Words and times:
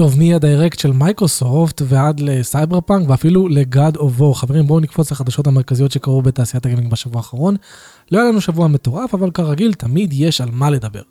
טוב, 0.00 0.18
מה 0.18 0.33
Direct 0.33 0.78
של 0.78 0.92
מייקרוסופט 0.92 1.82
ועד 1.84 2.20
לסייבר 2.20 2.80
פאנק 2.80 3.08
ואפילו 3.08 3.48
לגאד 3.48 3.96
אוף 3.96 4.12
וור. 4.12 4.34
חברים, 4.34 4.66
בואו 4.66 4.80
נקפוץ 4.80 5.12
לחדשות 5.12 5.46
המרכזיות 5.46 5.92
שקרו 5.92 6.22
בתעשיית 6.22 6.66
ה 6.66 6.69
gaming 6.69 6.90
בשבוע 6.90 7.20
האחרון. 7.20 7.56
לא 8.12 8.18
היה 8.18 8.28
לנו 8.28 8.40
שבוע 8.40 8.68
מטורף, 8.68 9.14
אבל 9.14 9.30
כרגיל, 9.30 9.74
תמיד 9.74 10.12
יש 10.12 10.40
על 10.40 10.48
מה 10.52 10.70
לדבר. 10.70 11.02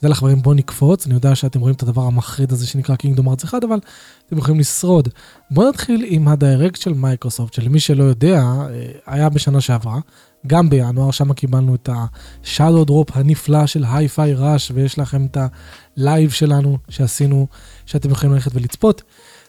זה 0.00 0.08
לחברים, 0.08 0.42
בואו 0.42 0.54
נקפוץ, 0.54 1.06
אני 1.06 1.14
יודע 1.14 1.34
שאתם 1.34 1.60
רואים 1.60 1.74
את 1.74 1.82
הדבר 1.82 2.02
המחריד 2.02 2.52
הזה 2.52 2.66
שנקרא 2.66 2.96
Kingdom 2.96 3.28
Hearts 3.28 3.44
אחד, 3.44 3.64
אבל 3.64 3.78
אתם 4.26 4.38
יכולים 4.38 4.60
לשרוד. 4.60 5.08
בואו 5.50 5.68
נתחיל 5.68 6.04
עם 6.08 6.28
ה 6.28 6.35
Direct 6.35 6.80
של 6.80 6.94
מייקרוסופט, 6.94 7.52
שלמי 7.52 7.80
שלא 7.80 8.04
יודע, 8.04 8.42
אה, 8.42 8.66
היה 9.06 9.28
בשנה 9.28 9.60
שעברה, 9.60 9.98
גם 10.46 10.70
בינואר, 10.70 11.10
שם 11.10 11.32
קיבלנו 11.32 11.74
את 11.74 11.88
ה-shadow 11.88 12.88
drop 12.88 13.12
הנפלא 13.12 13.66
של 13.66 13.84
Hi-Fi 13.88 14.34
Rush, 14.34 14.72
ויש 14.74 14.98
לכם 14.98 15.26
את 15.26 15.36
ה 15.96 16.03
live 16.03 16.30
שלנו 16.30 16.78
שעשינו, 16.88 17.46
שאתם 17.86 18.10
יכולים 18.10 18.34
ללכת 18.34 18.50
ולצפות. 18.54 19.02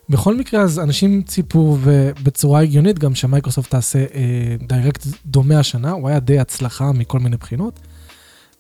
בכל 0.10 0.38
מקרה, 0.38 0.62
אז 0.62 0.80
אנשים 0.80 1.22
ציפו, 1.22 1.78
ובצורה 1.82 2.62
הגיונית 2.62 3.00
גם 3.00 3.16
שמייקרוסופט 3.16 3.72
תעשה 3.72 4.00
אה, 4.00 4.56
Direct 4.68 5.08
דומה 5.26 5.60
השנה, 5.60 5.92
הוא 5.92 6.10
היה 6.10 6.20
די 6.20 6.40
הצלחה 6.40 6.92
מכל 6.92 7.20
מיני 7.20 7.38
בחינות. 7.38 7.80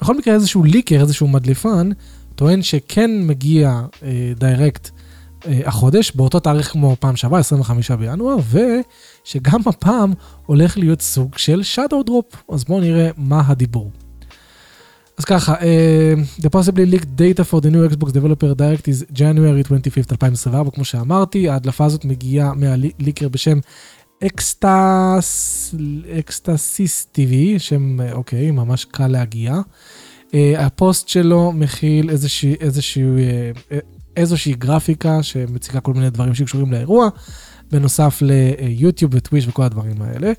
בכל 0.02 0.18
מקרה, 0.18 0.34
איזשהו 0.34 0.64
leaker, 0.64 1.02
איזשהו 1.02 1.28
מדליפן, 1.28 1.90
טוען 2.36 2.62
שכן 2.62 3.12
מגיע 3.24 3.82
אה, 4.04 4.34
Direct 4.36 4.90
החודש, 5.46 6.12
באותו 6.16 6.40
תאריך 6.40 6.72
כמו 6.72 6.96
פעם 7.00 7.16
שעברה, 7.16 7.40
25 7.40 7.92
בינואר, 7.92 8.36
ושגם 8.50 9.60
הפעם 9.66 10.14
הולך 10.46 10.78
להיות 10.78 11.02
סוג 11.02 11.38
של 11.38 11.62
shadow 11.76 12.10
drop. 12.10 12.54
אז 12.54 12.64
בואו 12.64 12.80
נראה 12.80 13.10
מה 13.18 13.42
הדיבור. 13.48 13.92
אז 15.18 15.26
ככה, 15.26 15.56
uh, 15.56 16.42
the 16.42 16.50
possibly 16.50 16.94
leaked 16.94 17.20
data 17.20 17.44
for 17.52 17.60
the 17.62 17.70
new 17.70 17.94
Xbox 17.94 18.12
Developer 18.12 18.54
Direct 18.56 18.88
is 18.88 19.06
January 19.14 19.64
25, 19.64 20.06
2024, 20.12 20.72
כמו 20.72 20.86
שאמרתי, 20.86 21.50
ההדלפה 21.50 21.86
הזאת 21.86 22.06
מגיעה 22.06 22.54
מה 22.54 22.73
leaker 22.73 23.30
בשם 23.30 23.60
eXtas1s 26.20 27.08
TV, 27.16 27.60
שם, 27.60 27.98
אוקיי, 28.12 28.52
ממש 28.52 28.86
קל 28.86 29.08
להגיע. 29.08 29.56
Uh, 30.28 30.34
הפוסט 30.58 31.08
שלו 31.08 31.52
מכיל 31.52 32.10
איזושהי, 32.10 32.56
איזושהי, 32.60 33.04
uh, 33.70 33.74
איזושהי 34.18 34.54
גרפיקה 34.54 35.24
שמציגה 35.24 35.80
כל 35.80 35.94
מיני 35.94 36.10
דברים 36.10 36.36
שקשורים 36.36 36.72
לאירוע, 36.72 37.10
בנוסף 37.72 38.22
ליוטיוב 38.22 39.12
וטוויץ' 39.16 39.48
וכל 39.48 39.64
הדברים 39.64 40.02
האלה. 40.02 40.32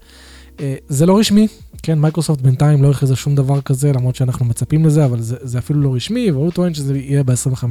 Uh, 0.57 0.61
זה 0.89 1.07
לא 1.07 1.19
רשמי, 1.19 1.49
כן, 1.83 1.99
מייקרוסופט 1.99 2.41
בינתיים 2.41 2.83
לא 2.83 2.91
הכריזה 2.91 3.17
שום 3.17 3.35
דבר 3.35 3.61
כזה, 3.61 3.93
למרות 3.93 4.17
שאנחנו 4.17 4.45
מצפים 4.45 4.87
לזה, 4.87 5.05
אבל 5.05 5.21
זה, 5.21 5.37
זה 5.41 5.59
אפילו 5.59 5.81
לא 5.81 5.95
רשמי, 5.95 6.31
והוא 6.31 6.51
טוען 6.51 6.75
שזה 6.75 6.99
יהיה 6.99 7.23
ב-25 7.23 7.65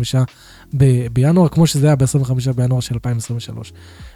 ב- 0.78 1.08
בינואר, 1.14 1.48
כמו 1.48 1.68
שזה 1.68 1.88
היה 1.88 1.96
ב-25 1.96 2.54
בינואר 2.56 2.80
של 2.80 2.96
2023. 2.96 3.74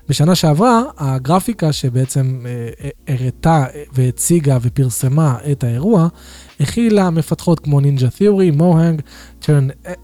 בשנה 0.09 0.35
שעברה, 0.35 0.81
הגרפיקה 0.97 1.73
שבעצם 1.73 2.45
אה, 2.45 2.89
הראתה 3.07 3.65
והציגה 3.93 4.57
ופרסמה 4.61 5.37
את 5.51 5.63
האירוע, 5.63 6.07
הכילה 6.59 7.09
מפתחות 7.09 7.59
כמו 7.59 7.79
Ninja 7.79 8.09
Theory, 8.09 8.51
Mojang, 8.51 9.01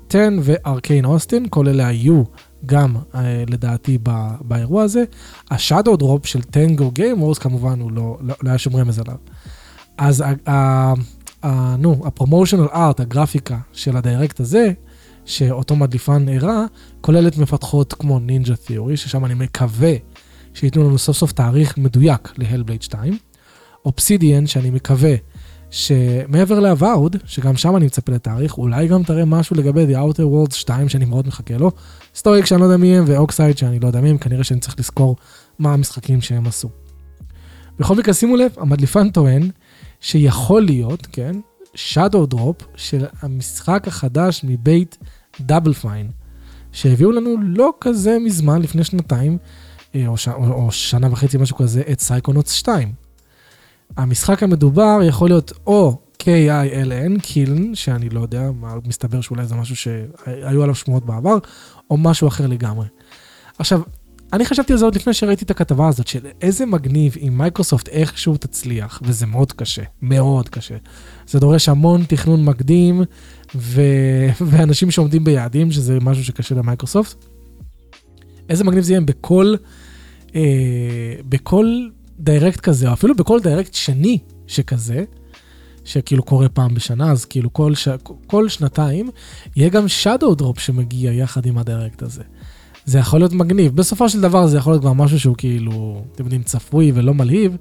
Turn 0.08 0.29
10 0.29 0.40
ו 0.42 0.51
Arkane 0.51 1.06
Austin, 1.06 1.46
כל 1.50 1.68
אלה 1.68 1.88
היו 1.88 2.24
גם 2.66 2.96
אה, 3.16 3.44
לדעתי 3.48 3.98
ב- 4.04 4.36
באירוע 4.42 4.84
הזה. 4.84 5.04
ה 5.52 5.58
shadow 5.58 5.98
drop 5.98 6.26
של 6.26 6.42
Tango 6.42 6.92
Gameworks 6.92 7.38
כמובן 7.38 7.80
הוא 7.80 7.92
לא, 7.92 8.18
לא, 8.22 8.36
לא 8.44 8.50
היה 8.50 8.58
שום 8.58 8.76
רמז 8.76 9.00
עליו. 9.00 9.16
אז 9.98 10.24
נו, 11.78 12.02
ה 12.06 12.11
promotional 12.11 12.68
art, 12.74 13.00
הגרפיקה 13.00 13.58
של 13.74 13.98
ה 13.98 14.04
Direct 14.04 14.40
הזה, 14.40 14.72
שאותו 15.26 15.76
מדליפן 15.76 16.26
הראה, 16.30 16.66
כוללת 17.02 17.38
מפתחות 17.38 17.94
כמו 17.94 18.20
Ninja 18.20 18.56
Theory, 18.56 18.98
ששם 18.98 19.26
אני 19.26 19.34
מקווה 19.34 19.94
שייתנו 20.54 20.84
לנו 20.84 20.98
סוף 20.98 21.18
סוף 21.18 21.32
תאריך 21.32 21.78
מדויק 21.78 22.34
ל 22.38 22.42
Hellblade 22.42 22.82
2. 22.82 23.18
אופסידיאן, 23.86 24.48
שאני 24.48 24.70
מקווה 24.70 25.16
שמעבר 25.70 26.60
ל 26.60 26.67
Avowed, 26.67 27.16
שגם 27.26 27.58
שם 27.58 27.76
אני 27.76 27.86
מצפה 27.86 28.12
לתאריך, 28.12 28.58
אולי 28.58 28.88
גם 28.88 29.04
תראה 29.04 29.26
משהו 29.26 29.56
לגבי 29.56 29.86
The 29.86 29.98
Outer 29.98 30.20
Worlds 30.20 30.56
2 30.56 30.90
שאני 30.90 31.06
מאוד 31.06 31.28
מחכה 31.28 31.58
לו. 31.58 31.72
סטוריק 32.16 32.46
שאני 32.46 32.62
לא 32.62 32.66
יודע 32.66 32.78
מי 32.78 32.98
הם, 32.98 33.04
ו 33.08 33.16
Oxide 33.16 33.58
שאני 33.58 33.80
לא 33.80 33.88
יודע 33.88 34.02
מי 34.02 34.10
הם, 34.10 34.18
כנראה 34.18 34.44
שאני 34.44 34.60
צריך 34.60 34.80
לזכור 34.80 35.16
מה 35.60 35.74
המשחקים 35.74 36.22
שהם 36.22 36.48
עשו. 36.48 36.70
בכל 37.80 37.96
מקרה, 37.96 38.14
שימו 38.14 38.36
לב, 38.36 38.52
המדליפן 38.58 39.10
טוען 39.10 39.50
שיכול 40.02 40.62
להיות, 40.62 41.08
כן, 41.12 41.36
shadow 41.76 42.34
drop 42.34 42.64
של 42.76 43.06
המשחק 43.22 43.88
החדש 43.88 44.42
מבית 44.44 44.98
Double 45.40 45.74
Fine, 45.74 46.12
שהביאו 46.72 47.12
לנו 47.12 47.36
לא 47.44 47.74
כזה 47.82 48.18
מזמן, 48.20 48.62
לפני 48.62 48.84
שנתיים, 48.84 49.38
אה, 49.96 50.08
או, 50.08 50.18
ש... 50.18 50.28
או 50.28 50.72
שנה 50.72 51.12
וחצי, 51.12 51.38
משהו 51.38 51.58
כזה, 51.58 51.82
את 51.92 52.00
Psychonauts 52.00 52.52
2. 52.52 52.94
המשחק 53.98 54.44
המדובר 54.44 55.00
יכול 55.04 55.30
להיות 55.30 55.52
או 55.68 55.98
K-I-L-N, 56.24 57.22
Kiln, 57.22 57.76
שאני 57.76 58.10
לא 58.10 58.20
יודע, 58.20 58.50
מסתבר 58.86 59.22
שאולי 59.22 59.46
זה 59.46 59.56
משהו 59.56 59.76
שהיו 59.76 60.64
עליו 60.64 60.76
שמועות 60.76 61.06
בעבר, 61.06 61.38
או 61.92 61.98
משהו 61.98 62.28
אחר 62.28 62.48
לגמרי. 62.48 62.88
עכשיו, 63.60 63.82
אני 64.34 64.46
חשבתי 64.46 64.74
על 64.74 64.80
זה 64.80 64.86
עוד 64.86 64.96
לפני 64.96 65.14
שראיתי 65.14 65.46
את 65.46 65.52
הכתבה 65.52 65.88
הזאת, 65.88 66.08
של 66.08 66.26
איזה 66.42 66.66
מגניב 66.66 67.16
אם 67.22 67.38
מייקרוסופט 67.38 67.90
איכשהו 67.90 68.38
תצליח, 68.38 69.02
וזה 69.04 69.26
מאוד 69.26 69.52
קשה, 69.52 69.84
מאוד 70.02 70.50
קשה. 70.50 70.76
זה 71.28 71.40
דורש 71.40 71.70
המון 71.70 72.04
תכנון 72.04 72.46
מקדים, 72.46 73.02
ו... 73.56 73.82
ואנשים 74.50 74.92
שעומדים 74.92 75.24
ביעדים, 75.24 75.72
שזה 75.72 75.98
משהו 76.02 76.24
שקשה 76.24 76.56
למייקרוסופט. 76.56 77.26
איזה 78.50 78.64
מגניב 78.64 78.84
זה 78.84 78.94
יהיה 78.94 79.02
בכל, 79.02 79.56
אה, 80.36 81.16
בכל 81.30 81.88
Direct 82.20 82.60
כזה, 82.60 82.88
או 82.88 82.94
אפילו 82.94 83.16
בכל 83.16 83.40
Direct 83.40 83.74
שני 83.74 84.20
שכזה, 84.48 85.04
שכאילו 85.86 86.24
קורה 86.24 86.50
פעם 86.50 86.74
בשנה, 86.74 87.12
אז 87.12 87.26
כאילו 87.26 87.54
כל, 87.54 87.76
ש... 87.76 87.88
כל 88.28 88.50
שנתיים, 88.50 89.10
יהיה 89.56 89.70
גם 89.70 89.86
shadow 89.86 90.42
drop 90.42 90.60
שמגיע 90.60 91.12
יחד 91.12 91.46
עם 91.46 91.58
ה 91.58 91.64
Direct 91.64 92.02
הזה. 92.02 92.24
זה 92.88 93.00
יכול 93.00 93.20
להיות 93.20 93.34
מגניב. 93.34 93.76
בסופו 93.76 94.10
של 94.10 94.22
דבר 94.22 94.48
זה 94.48 94.58
יכול 94.58 94.74
להיות 94.74 94.82
כבר 94.82 94.94
משהו 94.94 95.20
שהוא 95.20 95.36
כאילו, 95.38 96.02
אתם 96.16 96.24
יודעים, 96.24 96.44
צפוי 96.44 96.92
ולא 96.96 97.14
מלהיב, 97.14 97.58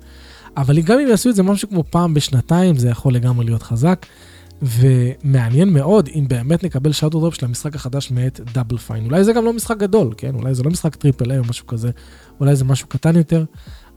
אבל 0.57 0.81
גם 0.81 0.99
אם 0.99 1.09
יעשו 1.09 1.31
את 1.31 1.35
זה 1.35 1.43
משהו 1.43 1.69
כמו 1.69 1.85
פעם 1.91 2.15
בשנתיים, 2.15 2.77
זה 2.77 2.89
יכול 2.89 3.15
לגמרי 3.15 3.45
להיות 3.45 3.63
חזק. 3.63 4.07
ומעניין 4.63 5.69
מאוד 5.69 6.09
אם 6.15 6.25
באמת 6.29 6.65
נקבל 6.65 6.93
shadow 6.93 7.21
drop 7.21 7.35
של 7.35 7.47
המשחק 7.47 7.75
החדש 7.75 8.11
מאת 8.11 8.41
Double 8.53 8.79
Fine. 8.79 9.05
אולי 9.05 9.25
זה 9.25 9.33
גם 9.33 9.45
לא 9.45 9.53
משחק 9.53 9.77
גדול, 9.79 10.15
כן? 10.17 10.35
אולי 10.35 10.55
זה 10.55 10.63
לא 10.63 10.71
משחק 10.71 10.95
triple 10.95 11.31
A 11.31 11.39
או 11.39 11.45
משהו 11.45 11.67
כזה, 11.67 11.91
אולי 12.41 12.57
זה 12.57 12.65
משהו 12.65 12.89
קטן 12.89 13.17
יותר, 13.17 13.45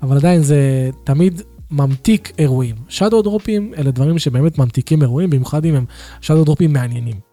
אבל 0.02 0.18
עדיין 0.18 0.44
זה 0.44 0.90
תמיד 1.04 1.42
ממתיק 1.72 2.32
אירועים. 2.38 2.76
shadow 2.88 3.22
dropים 3.22 3.74
אלה 3.78 3.92
דברים 3.92 4.20
שבאמת 4.20 4.58
ממתיקים 4.58 5.02
אירועים, 5.02 5.30
במיוחד 5.30 5.66
אם 5.66 5.76
הם 5.76 5.86
shadow 6.22 6.44
dropים 6.44 6.74
מעניינים. 6.74 7.29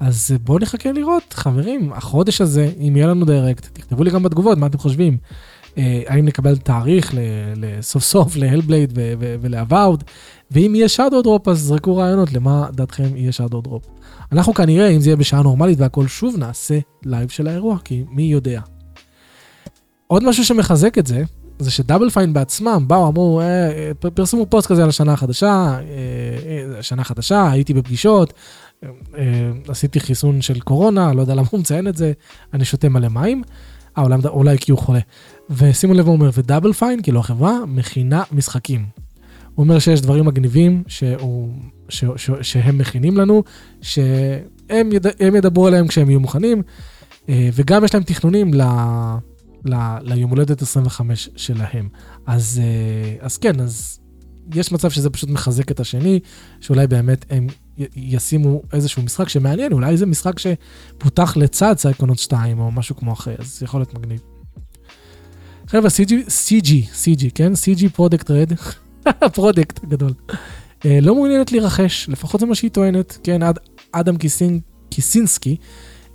אז 0.00 0.30
בואו 0.44 0.58
נחכה 0.58 0.92
לראות, 0.92 1.32
חברים, 1.32 1.92
החודש 1.92 2.40
הזה, 2.40 2.72
אם 2.80 2.96
יהיה 2.96 3.06
לנו 3.06 3.24
Direct, 3.24 3.68
תכתבו 3.72 4.04
לי 4.04 4.10
גם 4.10 4.22
בתגובות 4.22 4.58
מה 4.58 4.66
אתם 4.66 4.78
חושבים. 4.78 5.18
אה, 5.78 6.02
האם 6.06 6.24
נקבל 6.24 6.56
תאריך 6.56 7.14
לסוף 7.56 8.02
סוף 8.02 8.36
ל 8.36 8.42
Hellblade 8.42 8.92
ול 9.40 9.54
Avowed, 9.54 10.04
ואם 10.50 10.72
יהיה 10.74 10.88
shadow 10.88 11.22
drop 11.22 11.48
אז 11.48 11.58
זרקו 11.58 11.96
רעיונות 11.96 12.32
למה 12.32 12.66
דעתכם 12.72 13.16
יהיה 13.16 13.32
shadow 13.32 13.60
drop. 13.60 13.84
אנחנו 14.32 14.54
כנראה, 14.54 14.88
אם 14.88 15.00
זה 15.00 15.08
יהיה 15.08 15.16
בשעה 15.16 15.42
נורמלית 15.42 15.80
והכל 15.80 16.06
שוב, 16.06 16.36
נעשה 16.38 16.78
live 17.04 17.28
של 17.28 17.46
האירוע, 17.46 17.78
כי 17.84 18.04
מי 18.10 18.22
יודע. 18.22 18.60
עוד 20.06 20.24
משהו 20.24 20.44
שמחזק 20.44 20.98
את 20.98 21.06
זה, 21.06 21.22
זה 21.58 21.70
שדאבל 21.70 22.10
פיין 22.10 22.32
בעצמם 22.32 22.84
באו, 22.86 23.08
אמרו, 23.08 23.40
אה, 23.40 23.90
פרסמו 24.14 24.46
פוסט 24.46 24.68
כזה 24.68 24.82
על 24.82 24.88
השנה 24.88 25.12
החדשה, 25.12 25.48
אה, 25.48 25.80
אה, 26.76 26.82
שנה 26.82 27.04
חדשה, 27.04 27.50
הייתי 27.50 27.74
בפגישות, 27.74 28.32
אה, 28.32 28.36
עשיתי 29.68 30.00
חיסון 30.00 30.42
של 30.42 30.60
קורונה, 30.60 31.12
לא 31.12 31.20
יודע 31.20 31.34
למה 31.34 31.46
הוא 31.50 31.60
מציין 31.60 31.88
את 31.88 31.96
זה, 31.96 32.12
אני 32.54 32.64
שותה 32.64 32.88
מלא 32.88 33.08
מים, 33.08 33.42
אה, 33.98 34.02
אולי, 34.02 34.16
אולי 34.24 34.58
כי 34.58 34.70
הוא 34.70 34.78
חולה. 34.78 35.00
ושימו 35.50 35.94
לב, 35.94 36.06
הוא 36.06 36.14
אומר, 36.14 36.30
ו 36.34 36.39
Double 36.39 36.72
Fine, 36.72 37.02
כאילו 37.02 37.20
החברה 37.20 37.66
מכינה 37.66 38.22
משחקים. 38.32 38.86
הוא 39.54 39.64
אומר 39.64 39.78
שיש 39.78 40.00
דברים 40.00 40.24
מגניבים 40.24 40.82
שהוא, 40.86 41.48
ש, 41.88 42.04
ש, 42.16 42.30
שהם 42.42 42.78
מכינים 42.78 43.16
לנו, 43.16 43.42
שהם 43.80 44.92
יד, 44.92 45.06
ידברו 45.34 45.66
עליהם 45.66 45.86
כשהם 45.86 46.10
יהיו 46.10 46.20
מוכנים, 46.20 46.62
אה, 47.28 47.48
וגם 47.52 47.84
יש 47.84 47.94
להם 47.94 48.02
תכנונים 48.02 48.54
ל... 48.54 48.62
ל... 49.64 49.74
ליום 50.02 50.30
הולדת 50.30 50.62
25 50.62 51.28
שלהם. 51.36 51.88
אז, 52.26 52.60
אה, 52.64 53.26
אז 53.26 53.38
כן, 53.38 53.60
אז 53.60 54.00
יש 54.54 54.72
מצב 54.72 54.90
שזה 54.90 55.10
פשוט 55.10 55.30
מחזק 55.30 55.70
את 55.70 55.80
השני, 55.80 56.20
שאולי 56.60 56.86
באמת 56.86 57.24
הם 57.30 57.46
ישימו 57.96 58.62
איזשהו 58.72 59.02
משחק 59.02 59.28
שמעניין, 59.28 59.72
אולי 59.72 59.96
זה 59.96 60.06
משחק 60.06 60.34
שפותח 60.38 61.36
לצד 61.36 61.78
סייקונות 61.78 62.18
2 62.18 62.58
או 62.58 62.70
משהו 62.70 62.96
כמו 62.96 63.12
אחר, 63.12 63.34
אז 63.38 63.62
יכול 63.62 63.80
להיות 63.80 63.94
מגניב. 63.94 64.20
חבר'ה, 65.66 65.88
CD, 65.88 66.10
CD, 66.28 66.70
CD, 67.04 67.30
כן? 67.34 67.52
CD 67.52 67.88
Projekt 67.88 68.30
Red, 68.30 68.52
פרודקט 69.34 69.84
גדול. 69.84 70.12
אה, 70.84 70.98
לא 71.02 71.14
מעוניינת 71.14 71.52
להירכש, 71.52 72.08
לפחות 72.08 72.40
זה 72.40 72.46
מה 72.46 72.54
שהיא 72.54 72.70
טוענת, 72.70 73.18
כן? 73.24 73.42
אד, 73.42 73.58
אדם 73.92 74.16
קיסין, 74.16 74.60
קיסינסקי 74.90 75.56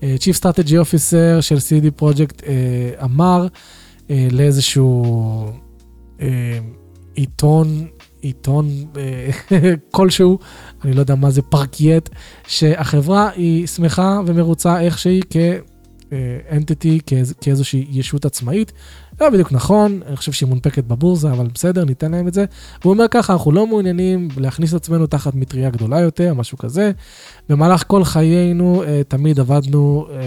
Chief 0.01 0.39
Strategy 0.39 0.75
Officer 0.83 1.41
של 1.41 1.57
CD 1.57 2.01
Projekt 2.01 2.43
אמר 3.03 3.47
לאיזשהו 4.09 5.45
עיתון, 7.15 7.87
עיתון 8.21 8.69
כלשהו, 9.95 10.39
אני 10.83 10.93
לא 10.93 10.99
יודע 10.99 11.15
מה 11.15 11.31
זה 11.31 11.41
Parkiet, 11.41 12.09
שהחברה 12.47 13.29
היא 13.35 13.67
שמחה 13.67 14.19
ומרוצה 14.25 14.81
איך 14.81 14.99
שהיא 14.99 15.21
כ... 15.29 15.37
entity 16.51 16.99
כאיזושהי 17.41 17.85
ישות 17.89 18.25
עצמאית. 18.25 18.71
לא 19.21 19.29
בדיוק 19.29 19.51
נכון, 19.51 19.99
אני 20.05 20.15
חושב 20.15 20.31
שהיא 20.31 20.49
מונפקת 20.49 20.83
בבורסה, 20.83 21.31
אבל 21.31 21.47
בסדר, 21.53 21.85
ניתן 21.85 22.11
להם 22.11 22.27
את 22.27 22.33
זה. 22.33 22.45
והוא 22.81 22.93
אומר 22.93 23.05
ככה, 23.11 23.33
אנחנו 23.33 23.51
לא 23.51 23.67
מעוניינים 23.67 24.27
להכניס 24.37 24.71
את 24.71 24.75
עצמנו 24.75 25.07
תחת 25.07 25.35
מטריה 25.35 25.69
גדולה 25.69 25.99
יותר, 25.99 26.33
משהו 26.33 26.57
כזה. 26.57 26.91
במהלך 27.49 27.83
כל 27.87 28.03
חיינו 28.03 28.83
אה, 28.83 29.01
תמיד 29.07 29.39
עבדנו 29.39 30.07
אה, 30.09 30.17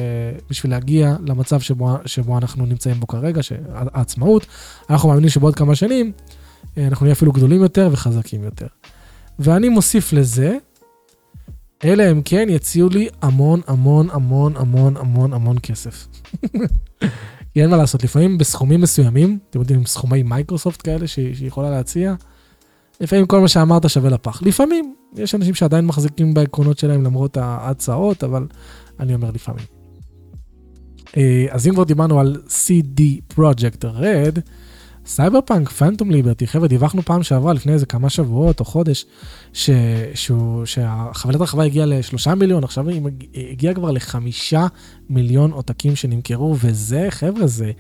בשביל 0.51 0.73
להגיע 0.73 1.17
למצב 1.27 1.61
שבו, 1.61 1.97
שבו 2.07 2.39
אנחנו 2.39 2.67
נמצאים 2.67 3.01
בו 3.01 3.07
כרגע, 3.07 3.41
העצמאות. 3.75 4.47
אנחנו 4.91 5.09
מאמינים 5.09 5.31
שבעוד 5.31 5.55
כמה 5.55 5.75
שנים 5.75 6.07
אה, 6.07 6.44
אנחנו 6.79 7.05
נהיה 7.05 7.13
אפילו 7.13 7.33
גדולים 7.33 7.63
יותר 7.63 7.89
וחזקים 7.93 8.43
יותר. 8.43 8.67
ואני 9.39 9.69
מוסיף 9.69 10.13
לזה, 10.13 10.57
אלא 11.85 12.11
אם 12.11 12.23
כן 12.25 12.47
יציעו 12.51 12.89
לי 12.89 13.09
המון 13.23 13.61
המון 13.67 14.11
המון 14.11 14.57
המון 14.57 14.97
המון 14.97 15.33
המון 15.33 15.57
כסף. 15.63 16.07
כי 17.53 17.63
אין 17.63 17.71
מה 17.71 17.77
לעשות, 17.77 18.05
לפעמים 18.05 18.39
בסכומים 18.39 18.81
מסוימים, 18.81 19.39
אתם 19.51 19.59
יודעים, 19.59 19.87
סכומי 19.87 20.23
מייקרוסופט 20.23 20.81
כאלה 20.85 21.07
שהיא 21.07 21.47
יכולה 21.47 21.71
להציע, 21.71 22.15
לפעמים 23.01 23.27
כל 23.27 23.41
מה 23.41 23.49
שאמרת 23.49 23.91
שווה 23.91 24.11
לפח. 24.11 24.43
לפעמים, 24.43 24.95
יש 25.17 25.35
אנשים 25.35 25.55
שעדיין 25.55 25.87
מחזיקים 25.87 26.35
בעקרונות 26.35 26.79
שלהם 26.79 27.05
למרות 27.05 27.37
ההצעות, 27.37 28.25
אבל 28.25 28.47
אני 29.01 29.15
אומר 29.15 29.31
לפעמים. 29.31 29.65
אה, 31.17 31.47
אז 31.51 31.67
אם 31.67 31.75
כבר 31.75 31.85
דיברנו 31.85 32.21
על 32.21 32.43
CD 32.49 33.01
Projekt 33.35 33.85
Red, 33.85 34.41
Cyberpunk, 35.07 35.69
Phantom 35.69 36.11
Liberty, 36.11 36.47
חבר'ה, 36.47 36.69
דיווחנו 36.69 37.03
פעם 37.03 37.23
שעברה, 37.23 37.53
לפני 37.53 37.73
איזה 37.73 37.87
כמה 37.87 38.11
שבועות 38.11 38.61
או 38.61 38.65
חודש, 38.65 39.07
ש... 39.53 39.71
שהוא... 40.15 40.67
שהחבילת 40.67 41.41
הרחבה 41.41 41.65
הגיעה 41.65 41.87
לשלושה 41.87 42.35
מיליון, 42.35 42.65
עכשיו 42.65 42.89
היא 42.89 43.03
הגיעה 43.51 43.75
כבר 43.75 43.91
לחמישה 43.91 44.67
מיליון 45.11 45.51
עותקים 45.51 45.97
שנמכרו, 45.97 46.57
וזה, 46.61 47.07
חבר'ה, 47.11 47.47
זה... 47.47 47.73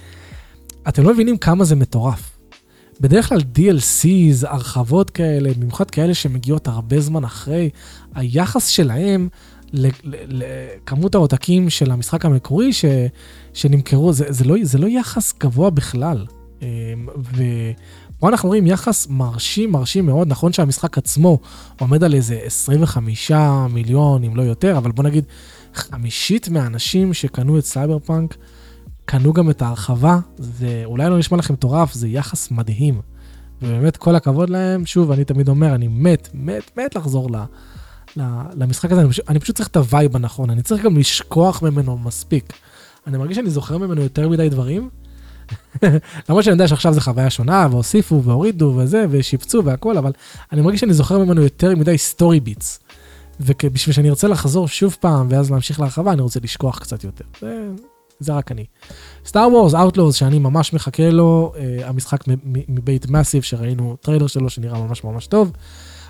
אתם 0.88 1.02
לא 1.02 1.12
מבינים 1.12 1.36
כמה 1.36 1.64
זה 1.64 1.76
מטורף. 1.76 2.30
בדרך 3.00 3.28
כלל 3.28 3.40
DLCs, 3.40 4.46
הרחבות 4.48 5.10
כאלה, 5.10 5.50
במיוחד 5.58 5.90
כאלה 5.90 6.14
שמגיעות 6.14 6.68
הרבה 6.68 7.00
זמן 7.00 7.24
אחרי, 7.24 7.70
היחס 8.14 8.66
שלהם 8.66 9.28
לכמות 9.72 11.14
העותקים 11.14 11.70
של 11.70 11.90
המשחק 11.90 12.24
המקורי 12.24 12.72
ש, 12.72 12.84
שנמכרו, 13.54 14.12
זה, 14.12 14.24
זה, 14.28 14.44
לא, 14.44 14.56
זה 14.62 14.78
לא 14.78 14.86
יחס 14.86 15.34
גבוה 15.40 15.70
בכלל. 15.70 16.26
אמ, 16.62 16.66
ופה 17.16 18.28
אנחנו 18.28 18.48
רואים 18.48 18.66
יחס 18.66 19.06
מרשים, 19.10 19.72
מרשים 19.72 20.06
מאוד. 20.06 20.28
נכון 20.28 20.52
שהמשחק 20.52 20.98
עצמו 20.98 21.38
עומד 21.80 22.04
על 22.04 22.14
איזה 22.14 22.40
25 22.44 23.30
מיליון, 23.70 24.24
אם 24.24 24.36
לא 24.36 24.42
יותר, 24.42 24.78
אבל 24.78 24.92
בוא 24.92 25.04
נגיד, 25.04 25.24
חמישית 25.74 26.48
מהאנשים 26.48 27.14
שקנו 27.14 27.58
את 27.58 27.64
סייבר 27.64 27.98
פאנק, 27.98 28.36
קנו 29.04 29.32
גם 29.32 29.50
את 29.50 29.62
ההרחבה. 29.62 30.18
זה 30.36 30.82
אולי 30.84 31.10
לא 31.10 31.18
נשמע 31.18 31.38
לכם 31.38 31.54
מטורף, 31.54 31.92
זה 31.92 32.08
יחס 32.08 32.50
מדהים. 32.50 33.00
ובאמת 33.62 33.96
כל 33.96 34.16
הכבוד 34.16 34.50
להם. 34.50 34.86
שוב, 34.86 35.10
אני 35.10 35.24
תמיד 35.24 35.48
אומר, 35.48 35.74
אני 35.74 35.88
מת, 35.88 36.28
מת, 36.34 36.78
מת 36.78 36.94
לחזור 36.94 37.30
ל... 37.30 37.44
למשחק 38.56 38.92
הזה, 38.92 39.00
אני 39.00 39.10
פשוט, 39.10 39.30
אני 39.30 39.40
פשוט 39.40 39.56
צריך 39.56 39.68
את 39.68 39.76
ה 39.76 39.84
vibe 39.84 40.16
הנכון, 40.16 40.50
אני 40.50 40.62
צריך 40.62 40.84
גם 40.84 40.96
לשכוח 40.98 41.62
ממנו 41.62 41.98
מספיק. 41.98 42.52
אני 43.06 43.18
מרגיש 43.18 43.36
שאני 43.36 43.50
זוכר 43.50 43.78
ממנו 43.78 44.02
יותר 44.02 44.28
מדי 44.28 44.48
דברים, 44.48 44.88
למרות 46.28 46.44
שאני 46.44 46.54
יודע 46.54 46.68
שעכשיו 46.68 46.92
זו 46.92 47.00
חוויה 47.00 47.30
שונה, 47.30 47.68
והוסיפו 47.70 48.22
והורידו 48.22 48.74
וזה, 48.76 49.04
ושיפצו 49.10 49.64
והכל, 49.64 49.98
אבל 49.98 50.12
אני 50.52 50.60
מרגיש 50.60 50.80
שאני 50.80 50.94
זוכר 50.94 51.18
ממנו 51.18 51.42
יותר 51.42 51.76
מדי 51.76 51.98
story 51.98 52.40
beats. 52.40 52.80
ובשביל 53.40 53.94
שאני 53.94 54.10
ארצה 54.10 54.28
לחזור 54.28 54.68
שוב 54.68 54.96
פעם, 55.00 55.26
ואז 55.30 55.50
להמשיך 55.50 55.80
להרחבה, 55.80 56.12
אני 56.12 56.22
רוצה 56.22 56.40
לשכוח 56.42 56.78
קצת 56.78 57.04
יותר. 57.04 57.24
זה, 57.40 57.68
זה 58.20 58.32
רק 58.32 58.52
אני. 58.52 58.64
Star 59.26 59.48
Wars, 59.52 59.74
Outlaws, 59.74 60.14
שאני 60.14 60.38
ממש 60.38 60.72
מחכה 60.72 61.10
לו, 61.10 61.52
uh, 61.54 61.84
המשחק 61.84 62.24
מבית 62.68 63.10
Massive, 63.10 63.42
שראינו 63.42 63.96
טריילר 64.00 64.26
שלו 64.26 64.50
שנראה 64.50 64.78
ממש 64.80 65.04
ממש 65.04 65.26
טוב. 65.26 65.52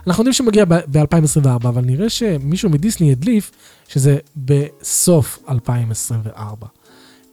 אנחנו 0.07 0.21
יודעים 0.21 0.33
שהוא 0.33 0.47
מגיע 0.47 0.65
ב-2024, 0.65 1.49
אבל 1.55 1.85
נראה 1.85 2.09
שמישהו 2.09 2.71
מדיסני 2.71 3.13
הדליף 3.13 3.51
שזה 3.89 4.19
בסוף 4.37 5.39
2024. 5.49 6.67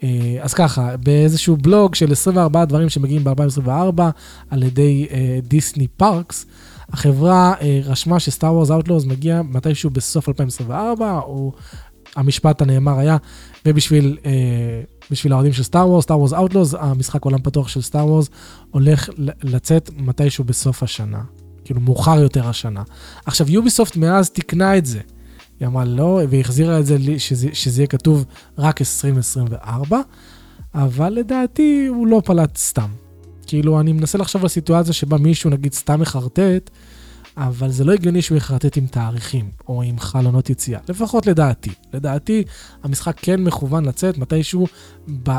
אה, 0.03 0.37
אז 0.41 0.53
ככה, 0.53 0.97
באיזשהו 0.97 1.57
בלוג 1.57 1.95
של 1.95 2.11
24 2.11 2.65
דברים 2.65 2.89
שמגיעים 2.89 3.23
ב-2024 3.23 4.01
על 4.49 4.63
ידי 4.63 5.07
Disney 5.47 5.85
uh, 5.85 5.87
Parks, 5.97 6.45
החברה 6.89 7.53
uh, 7.59 7.63
רשמה 7.83 8.19
ש 8.19 8.30
Star 8.30 8.53
Wars 8.53 8.71
Outlaws 8.71 9.05
מגיע 9.05 9.41
מתישהו 9.41 9.89
בסוף 9.89 10.29
2024, 10.29 11.19
או 11.19 11.51
המשפט 12.15 12.61
הנאמר 12.61 12.99
היה, 12.99 13.17
ובשביל 13.65 14.17
uh, 14.23 14.27
בשביל 15.11 15.33
האוהדים 15.33 15.53
של 15.53 15.63
Star 15.63 15.89
Wars, 15.89 16.03
Star 16.03 16.19
Wars 16.19 16.33
Outlaws, 16.33 16.77
המשחק 16.79 17.25
עולם 17.25 17.41
פתוח 17.41 17.67
של 17.67 17.81
Star 17.81 18.07
Wars 18.07 18.29
הולך 18.71 19.09
לצאת 19.43 19.89
מתישהו 19.97 20.43
בסוף 20.43 20.83
השנה, 20.83 21.21
כאילו 21.65 21.81
מאוחר 21.81 22.19
יותר 22.19 22.47
השנה. 22.47 22.83
עכשיו 23.25 23.51
Ubisoft 23.51 23.95
מאז 23.97 24.29
תיקנה 24.29 24.77
את 24.77 24.85
זה. 24.85 24.99
היא 25.61 25.67
אמרה 25.67 25.85
לא, 25.85 26.21
והיא 26.29 26.41
החזירה 26.41 26.79
את 26.79 26.85
זה 26.85 26.97
שזה, 27.17 27.49
שזה 27.53 27.81
יהיה 27.81 27.87
כתוב 27.87 28.25
רק 28.57 28.81
2024, 28.81 30.01
אבל 30.75 31.09
לדעתי 31.09 31.85
הוא 31.89 32.07
לא 32.07 32.21
פלט 32.25 32.57
סתם. 32.57 32.89
כאילו, 33.47 33.79
אני 33.79 33.93
מנסה 33.93 34.17
לחשוב 34.17 34.41
על 34.41 34.47
סיטואציה 34.47 34.93
שבה 34.93 35.17
מישהו 35.17 35.49
נגיד 35.49 35.73
סתם 35.73 35.99
מחרטט, 35.99 36.69
אבל 37.37 37.69
זה 37.69 37.83
לא 37.83 37.91
הגיוני 37.93 38.21
שהוא 38.21 38.37
יחרטט 38.37 38.77
עם 38.77 38.87
תאריכים, 38.87 39.51
או 39.67 39.81
עם 39.81 39.99
חלונות 39.99 40.49
יציאה, 40.49 40.79
לפחות 40.89 41.27
לדעתי. 41.27 41.71
לדעתי, 41.93 42.43
המשחק 42.83 43.17
כן 43.21 43.43
מכוון 43.43 43.85
לצאת 43.85 44.17
מתישהו, 44.17 44.67
ב, 45.23 45.31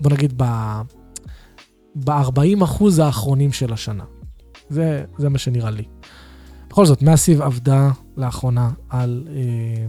בוא 0.00 0.10
נגיד, 0.10 0.42
ב-40% 1.96 2.84
האחרונים 3.02 3.52
של 3.52 3.72
השנה. 3.72 4.04
זה, 4.68 5.04
זה 5.18 5.28
מה 5.28 5.38
שנראה 5.38 5.70
לי. 5.70 5.84
בכל 6.70 6.86
זאת, 6.86 7.02
מאסיב 7.02 7.42
עבדה 7.42 7.90
לאחרונה 8.18 8.70
על, 8.88 9.28
אה, 9.30 9.86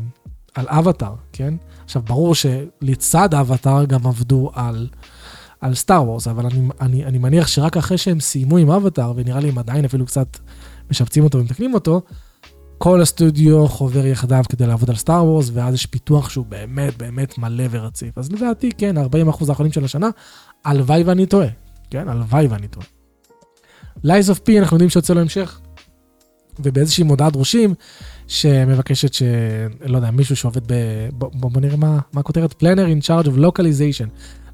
על 0.55 0.65
אבטאר, 0.69 1.15
כן? 1.33 1.53
עכשיו, 1.83 2.01
ברור 2.01 2.35
שלצד 2.35 3.33
אבטאר 3.33 3.85
גם 3.85 4.07
עבדו 4.07 4.51
על, 4.53 4.87
על 5.61 5.75
Star 5.75 6.03
Wars, 6.03 6.27
אבל 6.27 6.45
אני, 6.45 6.67
אני, 6.81 7.05
אני 7.05 7.17
מניח 7.17 7.47
שרק 7.47 7.77
אחרי 7.77 7.97
שהם 7.97 8.19
סיימו 8.19 8.57
עם 8.57 8.71
אבטאר, 8.71 9.13
ונראה 9.15 9.39
לי 9.39 9.49
הם 9.49 9.57
עדיין 9.57 9.85
אפילו 9.85 10.05
קצת 10.05 10.37
משפצים 10.91 11.23
אותו 11.23 11.37
ומתקנים 11.37 11.73
אותו, 11.73 12.01
כל 12.77 13.01
הסטודיו 13.01 13.67
חובר 13.67 14.05
יחדיו 14.05 14.43
כדי 14.49 14.67
לעבוד 14.67 14.89
על 14.89 14.95
Star 14.95 15.25
Wars, 15.25 15.49
ואז 15.53 15.73
יש 15.73 15.85
פיתוח 15.85 16.29
שהוא 16.29 16.45
באמת 16.45 16.97
באמת 16.97 17.37
מלא 17.37 17.63
ורציף. 17.71 18.17
אז 18.17 18.31
לדעתי, 18.31 18.71
כן, 18.77 18.97
40% 18.97 19.01
האחרונים 19.49 19.73
של 19.73 19.85
השנה, 19.85 20.09
הלוואי 20.65 21.03
ואני 21.03 21.25
טועה. 21.25 21.47
כן, 21.89 22.09
הלוואי 22.09 22.47
ואני 22.47 22.67
טועה. 22.67 22.85
Lies 24.03 24.29
of 24.29 24.39
P, 24.39 24.59
אנחנו 24.59 24.75
יודעים 24.75 24.89
שיוצא 24.89 25.13
לו 25.13 25.21
המשך. 25.21 25.59
ובאיזושהי 26.59 27.03
מודעת 27.03 27.33
דרושים 27.33 27.73
שמבקשת 28.27 29.13
ש... 29.13 29.23
לא 29.85 29.97
יודע, 29.97 30.11
מישהו 30.11 30.35
שעובד 30.35 30.71
ב... 30.71 30.73
בוא, 31.13 31.61
נראה 31.61 31.77
מה, 31.77 31.99
מה 32.13 32.19
הכותרת, 32.19 32.51
Planner 32.51 33.01
in 33.01 33.05
charge 33.05 33.27
of 33.27 33.37
localization. 33.37 34.09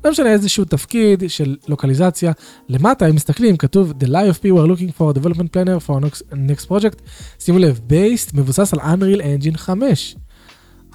לא 0.05 0.11
משנה 0.11 0.31
איזשהו 0.31 0.65
תפקיד 0.65 1.23
של 1.27 1.55
לוקליזציה. 1.67 2.31
למטה, 2.69 3.09
אם 3.09 3.15
מסתכלים, 3.15 3.57
כתוב 3.57 3.93
The 3.99 4.05
Lies 4.05 4.33
of 4.33 4.39
P 4.39 4.45
we 4.45 4.57
are 4.57 4.67
looking 4.67 4.99
for 4.99 5.15
a 5.15 5.19
development 5.19 5.51
planner 5.55 5.87
for 5.87 5.91
our 5.91 6.33
next 6.33 6.67
project. 6.67 7.01
שימו 7.39 7.59
לב, 7.59 7.79
based 7.89 8.31
מבוסס 8.33 8.73
על 8.73 8.79
Unreal 8.79 9.21
Engine 9.21 9.57
5. 9.57 10.15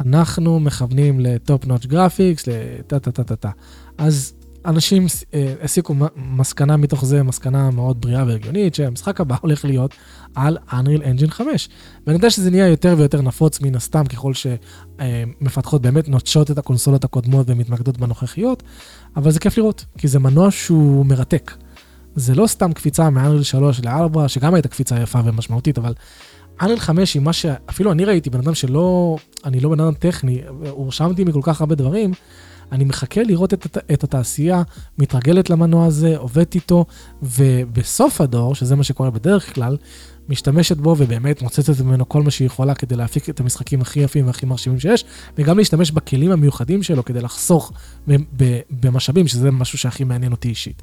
אנחנו 0.00 0.60
מכוונים 0.60 1.20
ל 1.20 1.32
top 1.32 1.66
notch 1.66 1.86
graphics, 1.86 2.46
לטה 2.46 2.98
טה 2.98 3.10
טה 3.10 3.24
טה 3.24 3.36
טה. 3.36 3.50
אז 3.98 4.32
אנשים 4.66 5.06
אה, 5.34 5.54
הסיקו 5.62 5.94
מסקנה 6.16 6.76
מתוך 6.76 7.04
זה, 7.04 7.22
מסקנה 7.22 7.70
מאוד 7.70 8.00
בריאה 8.00 8.24
והגיונית, 8.26 8.74
שהמשחק 8.74 9.20
הבא 9.20 9.36
הולך 9.42 9.64
להיות 9.64 9.94
על 10.34 10.58
Unreal 10.70 11.02
Engine 11.02 11.30
5. 11.30 11.68
ואני 12.06 12.16
יודע 12.16 12.30
שזה 12.30 12.50
נהיה 12.50 12.68
יותר 12.68 12.94
ויותר 12.98 13.22
נפוץ 13.22 13.60
מן 13.60 13.74
הסתם 13.74 14.04
ככל 14.06 14.32
שמפתחות 14.34 15.82
באמת 15.82 16.08
נוטשות 16.08 16.50
את 16.50 16.58
הקונסולות 16.58 17.04
הקודמות 17.04 17.46
ומתמקדות 17.50 17.98
בנוכחיות, 17.98 18.62
אבל 19.16 19.30
זה 19.30 19.40
כיף 19.40 19.58
לראות, 19.58 19.84
כי 19.98 20.08
זה 20.08 20.18
מנוע 20.18 20.50
שהוא 20.50 21.06
מרתק. 21.06 21.52
זה 22.14 22.34
לא 22.34 22.46
סתם 22.46 22.72
קפיצה 22.72 23.10
מ-Unreal 23.10 23.42
3 23.42 23.80
ל-4, 23.80 24.28
שגם 24.28 24.54
הייתה 24.54 24.68
קפיצה 24.68 25.00
יפה 25.00 25.18
ומשמעותית, 25.24 25.78
אבל 25.78 25.94
Unreal 26.60 26.78
5 26.78 27.14
היא 27.14 27.22
מה 27.22 27.32
שאפילו 27.32 27.92
אני 27.92 28.04
ראיתי, 28.04 28.30
בן 28.30 28.38
אדם 28.38 28.54
שלא, 28.54 29.16
אני 29.44 29.60
לא 29.60 29.68
בן 29.68 29.80
אדם 29.80 29.94
טכני, 29.94 30.40
הורשמתי 30.70 31.24
מכל 31.24 31.40
כך 31.42 31.60
הרבה 31.60 31.74
דברים, 31.74 32.12
אני 32.72 32.84
מחכה 32.84 33.22
לראות 33.22 33.54
את, 33.54 33.78
את 33.92 34.04
התעשייה 34.04 34.62
מתרגלת 34.98 35.50
למנוע 35.50 35.86
הזה, 35.86 36.16
עובדת 36.16 36.54
איתו, 36.54 36.84
ובסוף 37.22 38.20
הדור, 38.20 38.54
שזה 38.54 38.76
מה 38.76 38.84
שקורה 38.84 39.10
בדרך 39.10 39.54
כלל, 39.54 39.76
משתמשת 40.28 40.76
בו 40.76 40.94
ובאמת 40.98 41.42
מוצצת 41.42 41.80
ממנו 41.80 42.08
כל 42.08 42.22
מה 42.22 42.30
שהיא 42.30 42.46
יכולה 42.46 42.74
כדי 42.74 42.96
להפיק 42.96 43.28
את 43.28 43.40
המשחקים 43.40 43.80
הכי 43.80 44.00
יפים 44.00 44.26
והכי 44.26 44.46
מרשימים 44.46 44.80
שיש, 44.80 45.04
וגם 45.38 45.58
להשתמש 45.58 45.90
בכלים 45.90 46.30
המיוחדים 46.30 46.82
שלו 46.82 47.04
כדי 47.04 47.20
לחסוך 47.20 47.72
במשאבים, 48.70 49.28
שזה 49.28 49.50
משהו 49.50 49.78
שהכי 49.78 50.04
מעניין 50.04 50.32
אותי 50.32 50.48
אישית. 50.48 50.82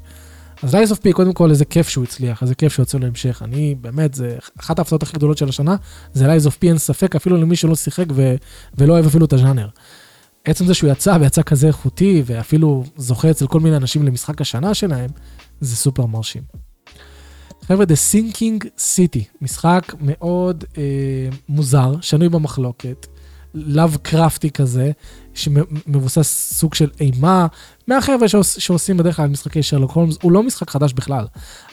אז 0.62 0.74
Lies 0.74 0.90
of 0.90 0.98
P, 0.98 1.12
קודם 1.12 1.32
כל, 1.32 1.50
איזה 1.50 1.64
כיף 1.64 1.88
שהוא 1.88 2.04
הצליח, 2.04 2.42
איזה 2.42 2.54
כיף 2.54 2.72
שהוא 2.72 2.82
יוצא 2.82 2.98
להמשך. 2.98 3.42
אני, 3.44 3.74
באמת, 3.80 4.14
זה 4.14 4.36
אחת 4.60 4.78
ההפתעות 4.78 5.02
הכי 5.02 5.16
גדולות 5.16 5.38
של 5.38 5.48
השנה, 5.48 5.76
זה 6.12 6.26
Lies 6.26 6.46
of 6.46 6.56
P, 6.56 6.68
אין 6.68 6.78
ספק, 6.78 7.16
אפילו 7.16 7.36
למי 7.36 7.56
שלא 7.56 7.76
שיחק 7.76 8.06
ו- 8.12 8.34
ולא 8.78 8.92
אוהב 8.92 9.06
אפילו 9.06 9.26
את 9.26 9.32
הז'אנר. 9.32 9.68
עצם 10.50 10.66
זה 10.66 10.74
שהוא 10.74 10.90
יצא 10.90 11.16
ויצא 11.20 11.42
כזה 11.42 11.66
איכותי, 11.66 12.22
ואפילו 12.26 12.84
זוכה 12.96 13.30
אצל 13.30 13.46
כל 13.46 13.60
מיני 13.60 13.76
אנשים 13.76 14.02
למשחק 14.02 14.40
השנה 14.40 14.74
שלהם, 14.74 15.10
זה 15.60 15.76
סופר 15.76 16.06
מרשים. 16.06 16.42
חבר'ה, 17.66 17.84
The 17.84 18.12
Sinking 18.12 18.64
City, 18.78 19.22
משחק 19.42 19.92
מאוד 20.00 20.64
אה, 20.78 20.82
מוזר, 21.48 21.94
שנוי 22.00 22.28
במחלוקת, 22.28 23.06
לאו 23.54 23.88
קרפטי 24.02 24.50
כזה, 24.50 24.90
שמבוסס 25.34 26.52
סוג 26.54 26.74
של 26.74 26.90
אימה, 27.00 27.46
מהחבר'ה 27.88 28.28
שעוש, 28.28 28.58
שעושים 28.58 28.96
בדרך 28.96 29.16
כלל 29.16 29.28
משחקי 29.28 29.62
שרלוק 29.62 29.92
הולמס, 29.92 30.16
הוא 30.22 30.32
לא 30.32 30.42
משחק 30.42 30.70
חדש 30.70 30.92
בכלל. 30.92 31.26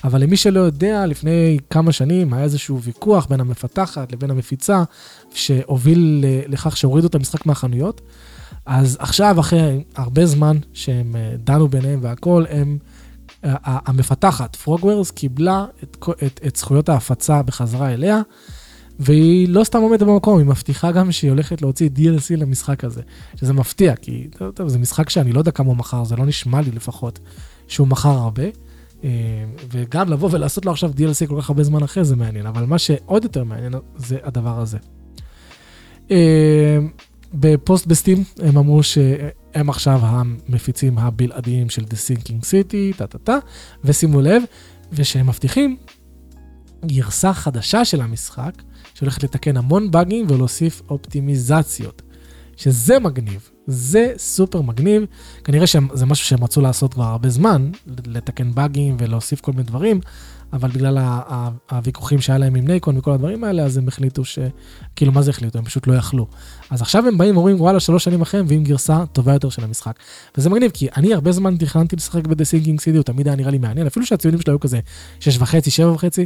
אבל 0.03 0.21
למי 0.21 0.37
שלא 0.37 0.59
יודע, 0.59 1.05
לפני 1.05 1.57
כמה 1.69 1.91
שנים 1.91 2.33
היה 2.33 2.43
איזשהו 2.43 2.81
ויכוח 2.81 3.25
בין 3.25 3.39
המפתחת 3.39 4.11
לבין 4.11 4.31
המפיצה, 4.31 4.83
שהוביל 5.33 6.25
לכך 6.47 6.77
שהורידו 6.77 7.07
את 7.07 7.15
המשחק 7.15 7.45
מהחנויות. 7.45 8.01
אז 8.65 8.97
עכשיו, 8.99 9.39
אחרי 9.39 9.83
הרבה 9.95 10.25
זמן 10.25 10.57
שהם 10.73 11.15
אה, 11.15 11.35
דנו 11.43 11.67
ביניהם 11.67 11.99
והכל, 12.01 12.45
הם... 12.49 12.77
המפתחת, 13.63 14.55
Frogwares, 14.55 15.11
קיבלה 15.11 15.65
את, 15.83 15.97
את, 16.23 16.39
את 16.47 16.55
זכויות 16.55 16.89
ההפצה 16.89 17.43
בחזרה 17.43 17.93
אליה, 17.93 18.21
והיא 18.99 19.49
לא 19.49 19.63
סתם 19.63 19.81
עומדת 19.81 20.01
במקום, 20.01 20.37
היא 20.37 20.45
מבטיחה 20.45 20.91
גם 20.91 21.11
שהיא 21.11 21.31
הולכת 21.31 21.61
להוציא 21.61 21.89
DLC 21.95 22.37
למשחק 22.37 22.83
הזה, 22.83 23.01
שזה 23.35 23.53
מפתיע, 23.53 23.95
כי 23.95 24.27
טוב, 24.37 24.51
טוב, 24.51 24.67
זה 24.67 24.79
משחק 24.79 25.09
שאני 25.09 25.33
לא 25.33 25.39
יודע 25.39 25.51
כמה 25.51 25.67
הוא 25.67 25.77
מכר, 25.77 26.03
זה 26.03 26.15
לא 26.15 26.25
נשמע 26.25 26.61
לי 26.61 26.71
לפחות 26.71 27.19
שהוא 27.67 27.87
מכר 27.87 28.09
הרבה, 28.09 28.43
אה, 29.03 29.09
וגם 29.71 30.09
לבוא 30.09 30.29
ולעשות 30.31 30.65
לו 30.65 30.71
עכשיו 30.71 30.91
DLC 30.97 31.27
כל 31.27 31.41
כך 31.41 31.49
הרבה 31.49 31.63
זמן 31.63 31.83
אחרי 31.83 32.03
זה 32.03 32.15
מעניין, 32.15 32.45
אבל 32.45 32.65
מה 32.65 32.77
שעוד 32.77 33.23
יותר 33.23 33.43
מעניין 33.43 33.73
זה 33.95 34.17
הדבר 34.23 34.59
הזה. 34.59 34.77
בפוסט 37.39 37.85
ב 37.85 37.92
Steam 37.92 38.23
הם 38.39 38.57
אמרו 38.57 38.83
שהם 38.83 39.69
עכשיו 39.69 39.99
המפיצים 40.03 40.97
הבלעדיים 40.97 41.69
של 41.69 41.81
The 41.81 41.95
Sinking 41.95 42.41
City, 42.43 42.97
טה 42.97 43.07
טה 43.07 43.17
טה, 43.17 43.37
ושימו 43.83 44.21
לב, 44.21 44.43
ושהם 44.91 45.27
מבטיחים 45.27 45.77
גרסה 46.85 47.33
חדשה 47.33 47.85
של 47.85 48.01
המשחק, 48.01 48.61
שהולכת 48.93 49.23
לתקן 49.23 49.57
המון 49.57 49.91
באגים 49.91 50.25
ולהוסיף 50.29 50.81
אופטימיזציות, 50.89 52.01
שזה 52.57 52.99
מגניב, 52.99 53.49
זה 53.67 54.13
סופר 54.17 54.61
מגניב, 54.61 55.03
כנראה 55.43 55.67
שזה 55.67 56.05
משהו 56.05 56.25
שהם 56.25 56.43
רצו 56.43 56.61
לעשות 56.61 56.93
כבר 56.93 57.03
הרבה 57.03 57.29
זמן, 57.29 57.71
לתקן 58.05 58.51
באגים 58.53 58.95
ולהוסיף 58.99 59.41
כל 59.41 59.51
מיני 59.51 59.63
דברים, 59.63 59.99
אבל 60.55 60.69
בגלל 60.69 60.97
הוויכוחים 61.71 62.21
שהיה 62.21 62.37
להם 62.39 62.55
עם 62.55 62.67
נייקון 62.67 62.97
וכל 62.97 63.11
הדברים 63.11 63.43
האלה, 63.43 63.63
אז 63.63 63.77
הם 63.77 63.87
החליטו 63.87 64.25
ש... 64.25 64.39
כאילו, 64.95 65.11
מה 65.11 65.21
זה 65.21 65.31
החליטו? 65.31 65.59
הם 65.59 65.65
פשוט 65.65 65.87
לא 65.87 65.93
יכלו. 65.93 66.27
אז 66.69 66.81
עכשיו 66.81 67.07
הם 67.07 67.17
באים 67.17 67.37
ואומרים, 67.37 67.61
וואלה, 67.61 67.79
שלוש 67.79 68.03
שנים 68.03 68.21
אחרי 68.21 68.41
מביאים 68.41 68.63
גרסה 68.63 69.05
טובה 69.13 69.33
יותר 69.33 69.49
של 69.49 69.63
המשחק. 69.63 69.93
וזה 70.37 70.49
מגניב, 70.49 70.71
כי 70.73 70.87
אני 70.97 71.13
הרבה 71.13 71.31
זמן 71.31 71.57
תכננתי 71.57 71.95
לשחק 71.95 72.27
ב-The 72.27 72.35
Sinking 72.35 72.79
City, 72.79 72.95
הוא 72.95 73.03
תמיד 73.03 73.27
היה 73.27 73.35
נראה 73.35 73.51
לי 73.51 73.57
מעניין, 73.57 73.87
אפילו 73.87 74.05
שהציונים 74.05 74.41
שלו 74.41 74.53
היו 74.53 74.59
כזה 74.59 74.79
שש 75.19 75.37
וחצי, 75.37 75.71
שבע 75.71 75.91
וחצי, 75.91 76.25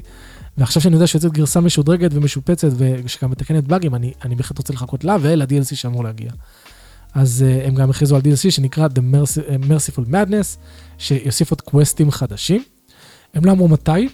ועכשיו 0.58 0.82
שאני 0.82 0.96
יודע 0.96 1.08
שיוצאת 1.08 1.32
גרסה 1.32 1.62
משודרגת 1.62 2.12
ומשופצת, 2.14 2.70
ושגם 2.78 3.32
מתקנת 3.32 3.64
באגים, 3.68 3.96
אני, 3.96 4.14
אני 4.26 4.36
בהחלט 4.36 4.58
רוצה 4.58 4.74
לחכות 4.74 5.04
לה 5.04 5.18
ול-DLC 5.22 5.76
שאמור 5.76 6.04
להגיע. 6.04 6.32
אז 7.14 7.46
uh, 7.48 7.68
הם 7.68 7.76
גם 7.76 7.90
הכריזו 7.90 8.16
על 8.16 8.22
DLC 8.22 8.52
שנקרא 8.52 8.88
The 8.88 9.02
Merciful 9.70 10.12
Madness, 10.12 10.58
שיוסיף 10.98 11.52
עוד 11.52 11.62
קווסטים 11.62 12.12
חדשים. 12.12 12.64
הם 13.34 13.46
לא 13.46 13.52
אמרו 13.52 13.68
מתי, 13.68 14.10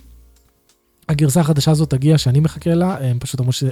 הגרסה 1.10 1.42
החדשה 1.42 1.72
הזאת 1.72 1.90
תגיע, 1.90 2.18
שאני 2.18 2.40
מחכה 2.40 2.74
לה, 2.74 2.98
הם 3.00 3.20
פשוט 3.20 3.40
אמרו, 3.40 3.52
ש... 3.52 3.64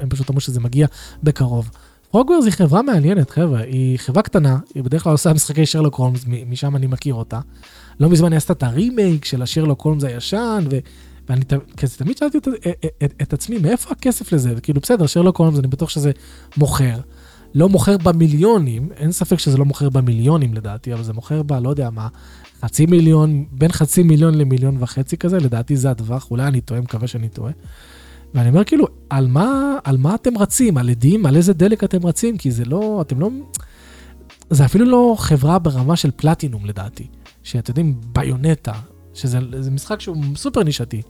הם 0.00 0.08
פשוט 0.08 0.30
אמרו 0.30 0.40
שזה 0.40 0.60
מגיע 0.60 0.86
בקרוב. 1.22 1.70
Frogwares 2.10 2.44
היא 2.44 2.52
חברה 2.52 2.82
מעניינת, 2.82 3.30
חבר'ה, 3.30 3.60
היא 3.60 3.98
חברה 3.98 4.22
קטנה, 4.22 4.58
היא 4.74 4.82
בדרך 4.82 5.02
כלל 5.02 5.12
עושה 5.12 5.32
משחקי 5.32 5.66
שרלוק 5.66 5.94
הולמס, 5.94 6.24
משם 6.46 6.76
אני 6.76 6.86
מכיר 6.86 7.14
אותה. 7.14 7.40
לא 8.00 8.08
מזמן 8.08 8.32
היא 8.32 8.36
עשתה 8.36 8.52
את 8.52 8.62
הרימייק 8.62 9.24
של 9.24 9.42
השרלוק 9.42 9.82
הולמס 9.82 10.04
הישן, 10.04 10.64
ו... 10.70 10.78
ואני 11.28 11.42
כזה 11.76 11.96
תמיד 11.96 12.16
שאלתי 12.18 12.38
את, 12.38 12.48
את, 12.48 12.86
את, 13.04 13.14
את 13.22 13.32
עצמי, 13.32 13.58
מאיפה 13.58 13.90
הכסף 13.90 14.32
לזה? 14.32 14.52
וכאילו, 14.56 14.80
בסדר, 14.80 15.06
שרלוק 15.06 15.36
הולמס, 15.36 15.58
אני 15.58 15.68
בטוח 15.68 15.90
שזה 15.90 16.10
מוכר. 16.56 17.00
לא 17.54 17.68
מוכר 17.68 17.96
במיליונים, 17.96 18.88
אין 18.96 19.12
ספק 19.12 19.38
שזה 19.38 19.58
לא 19.58 19.64
מוכר 19.64 19.90
במיליונים 19.90 20.54
לדעתי, 20.54 20.92
אבל 20.94 21.02
זה 21.02 21.12
מוכר 21.12 21.42
ב, 21.42 21.52
לא 21.52 21.70
יודע 21.70 21.90
מה, 21.90 22.08
חצי 22.60 22.86
מיליון, 22.86 23.44
בין 23.52 23.72
חצי 23.72 24.02
מיליון 24.02 24.34
למיליון 24.34 24.76
וחצי 24.80 25.16
כזה, 25.16 25.38
לדעתי 25.38 25.76
זה 25.76 25.90
הטווח, 25.90 26.30
אולי 26.30 26.44
אני 26.46 26.60
טועה, 26.60 26.80
מקווה 26.80 27.08
שאני 27.08 27.28
טועה. 27.28 27.52
ואני 28.34 28.48
אומר 28.48 28.64
כאילו, 28.64 28.86
על 29.10 29.26
מה, 29.26 29.78
על 29.84 29.96
מה 29.96 30.14
אתם 30.14 30.38
רצים? 30.38 30.78
על 30.78 30.90
עדים? 30.90 31.26
על 31.26 31.36
איזה 31.36 31.52
דלק 31.52 31.84
אתם 31.84 32.06
רצים? 32.06 32.38
כי 32.38 32.50
זה 32.50 32.64
לא, 32.64 32.98
אתם 33.00 33.20
לא... 33.20 33.30
זה 34.50 34.64
אפילו 34.64 34.84
לא 34.84 35.14
חברה 35.18 35.58
ברמה 35.58 35.96
של 35.96 36.10
פלטינום 36.16 36.66
לדעתי. 36.66 37.06
שאתם 37.42 37.70
יודעים, 37.70 38.00
ביונטה, 38.12 38.72
שזה 39.14 39.70
משחק 39.70 40.00
שהוא 40.00 40.16
סופר 40.36 40.62
נישתי. 40.62 41.02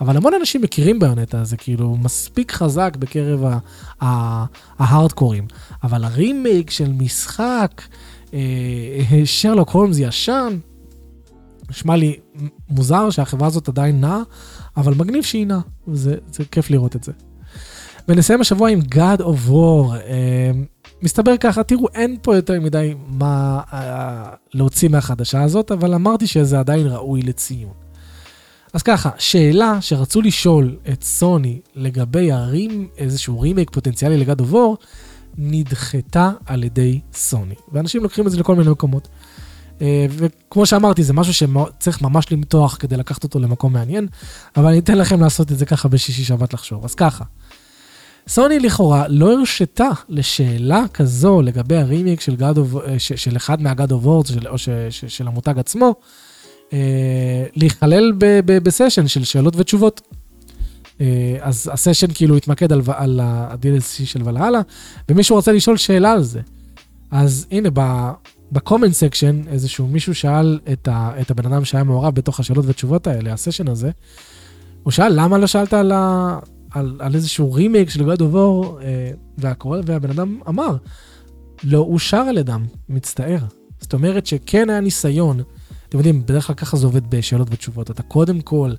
אבל 0.00 0.16
המון 0.16 0.34
אנשים 0.34 0.62
מכירים 0.62 0.98
ביונטה, 0.98 1.44
זה 1.44 1.56
כאילו 1.56 1.96
מספיק 1.96 2.52
חזק 2.52 2.96
בקרב 2.98 3.58
ההארדקורים. 4.00 5.46
אבל 5.82 6.04
הרימייק 6.04 6.70
של 6.70 6.92
משחק, 6.92 7.82
אה, 8.34 9.22
שרלוק 9.24 9.70
הולמס 9.70 9.96
ישן, 9.98 10.58
נשמע 11.70 11.96
לי 11.96 12.16
מוזר 12.68 13.10
שהחברה 13.10 13.48
הזאת 13.48 13.68
עדיין 13.68 14.00
נעה, 14.00 14.22
אבל 14.76 14.94
מגניב 14.94 15.24
שהיא 15.24 15.46
נעה, 15.46 15.60
וזה 15.88 16.16
כיף 16.50 16.70
לראות 16.70 16.96
את 16.96 17.04
זה. 17.04 17.12
ונסיים 18.08 18.40
השבוע 18.40 18.70
עם 18.70 18.80
God 18.80 19.20
of 19.20 19.48
War. 19.48 19.94
אה, 19.94 20.50
מסתבר 21.02 21.36
ככה, 21.36 21.62
תראו, 21.62 21.88
אין 21.94 22.16
פה 22.22 22.36
יותר 22.36 22.60
מדי 22.60 22.94
מה 23.08 23.60
אה, 23.72 24.30
להוציא 24.54 24.88
מהחדשה 24.88 25.42
הזאת, 25.42 25.72
אבל 25.72 25.94
אמרתי 25.94 26.26
שזה 26.26 26.60
עדיין 26.60 26.86
ראוי 26.86 27.22
לציון. 27.22 27.72
אז 28.72 28.82
ככה, 28.82 29.10
שאלה 29.18 29.78
שרצו 29.80 30.22
לשאול 30.22 30.76
את 30.92 31.02
סוני 31.02 31.60
לגבי 31.74 32.32
הרים, 32.32 32.88
איזשהו 32.98 33.40
רימייק 33.40 33.70
פוטנציאלי 33.70 34.16
לגד 34.16 34.40
אובור, 34.40 34.76
נדחתה 35.38 36.30
על 36.46 36.64
ידי 36.64 37.00
סוני. 37.14 37.54
ואנשים 37.72 38.02
לוקחים 38.02 38.26
את 38.26 38.32
זה 38.32 38.38
לכל 38.38 38.56
מיני 38.56 38.70
מקומות. 38.70 39.08
אה, 39.82 40.06
וכמו 40.10 40.66
שאמרתי, 40.66 41.02
זה 41.02 41.12
משהו 41.12 41.34
שצריך 41.34 42.02
ממש 42.02 42.32
למתוח 42.32 42.76
כדי 42.80 42.96
לקחת 42.96 43.24
אותו 43.24 43.38
למקום 43.38 43.72
מעניין, 43.72 44.06
אבל 44.56 44.66
אני 44.66 44.78
אתן 44.78 44.98
לכם 44.98 45.20
לעשות 45.20 45.52
את 45.52 45.58
זה 45.58 45.66
ככה 45.66 45.88
בשישי 45.88 46.24
שבת 46.24 46.54
לחשוב. 46.54 46.84
אז 46.84 46.94
ככה, 46.94 47.24
סוני 48.30 48.58
לכאורה 48.58 49.08
לא 49.08 49.32
הרשתה 49.32 49.88
לשאלה 50.08 50.84
כזו 50.94 51.42
לגבי 51.42 51.76
הרימיק 51.76 52.20
של, 52.20 52.34
of, 52.34 52.88
אה, 52.88 52.98
של 52.98 53.36
אחד 53.36 53.62
מה 53.62 53.74
God 53.74 53.92
of 53.92 54.04
Wars 54.04 54.30
או 54.46 54.58
של, 54.58 54.88
של 54.90 55.28
המותג 55.28 55.58
עצמו, 55.58 55.94
אה, 56.72 57.46
להיכלל 57.56 58.12
בסשן 58.46 59.08
של 59.08 59.24
שאלות 59.24 59.56
ותשובות. 59.56 60.00
אה, 61.00 61.36
אז 61.40 61.70
הסשן 61.72 62.06
כאילו 62.14 62.36
התמקד 62.36 62.72
על, 62.72 62.80
על 62.86 63.20
ה-DLC 63.20 64.04
של 64.04 64.20
ולהלה, 64.24 64.60
ומישהו 65.08 65.36
רוצה 65.36 65.52
לשאול 65.52 65.76
שאלה 65.76 66.12
על 66.12 66.22
זה. 66.22 66.40
אז 67.10 67.46
הנה, 67.50 67.68
ב-comment 68.52 68.92
section, 68.92 69.42
איזשהו 69.48 69.86
מישהו 69.86 70.14
שאל 70.14 70.58
את, 70.72 70.88
ה, 70.88 71.12
את 71.20 71.30
הבן 71.30 71.52
אדם 71.52 71.64
שהיה 71.64 71.84
מעורב 71.84 72.14
בתוך 72.14 72.40
השאלות 72.40 72.64
ותשובות 72.68 73.06
האלה, 73.06 73.32
הסשן 73.32 73.68
הזה, 73.68 73.90
הוא 74.82 74.90
שאל, 74.90 75.12
למה 75.20 75.38
לא 75.38 75.46
שאלת 75.46 75.72
על, 75.72 75.92
ה, 75.92 76.38
על, 76.70 76.96
על 76.98 77.14
איזשהו 77.14 77.52
רימייק 77.52 77.90
של 77.90 78.04
God 78.04 78.20
of 78.20 78.43
War 78.43 78.78
אה, 78.82 79.10
והכל, 79.38 79.80
והבן 79.86 80.10
אדם 80.10 80.40
אמר, 80.48 80.76
לא 81.64 81.78
אושר 81.78 82.16
על 82.16 82.38
ידם, 82.38 82.64
מצטער. 82.88 83.38
זאת 83.80 83.92
אומרת 83.92 84.26
שכן 84.26 84.70
היה 84.70 84.80
ניסיון, 84.80 85.40
אתם 85.88 85.98
יודעים, 85.98 86.22
בדרך 86.22 86.46
כלל 86.46 86.56
ככה 86.56 86.76
זה 86.76 86.86
עובד 86.86 87.10
בשאלות 87.10 87.48
ותשובות. 87.50 87.90
אתה 87.90 88.02
קודם 88.02 88.40
כל 88.40 88.72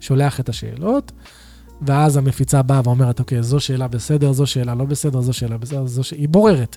שולח 0.00 0.40
את 0.40 0.48
השאלות, 0.48 1.12
ואז 1.82 2.16
המפיצה 2.16 2.62
באה 2.62 2.80
ואומרת, 2.84 3.20
אוקיי, 3.20 3.42
זו 3.42 3.60
שאלה 3.60 3.88
בסדר, 3.88 4.32
זו 4.32 4.46
שאלה 4.46 4.74
לא 4.74 4.84
בסדר, 4.84 5.20
זו 5.20 5.32
שאלה 5.32 5.58
בסדר, 5.58 5.86
זו 5.86 6.04
שאלה... 6.04 6.20
היא 6.20 6.28
בוררת. 6.28 6.76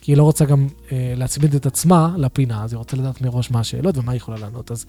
כי 0.00 0.12
היא 0.12 0.16
לא 0.16 0.22
רוצה 0.22 0.44
גם 0.44 0.68
אה, 0.92 1.12
להצמיד 1.16 1.54
את 1.54 1.66
עצמה 1.66 2.14
לפינה, 2.16 2.64
אז 2.64 2.72
היא 2.72 2.78
רוצה 2.78 2.96
לדעת 2.96 3.20
מראש 3.20 3.50
מה 3.50 3.60
השאלות 3.60 3.98
ומה 3.98 4.12
היא 4.12 4.16
יכולה 4.16 4.38
לענות. 4.38 4.70
אז 4.70 4.86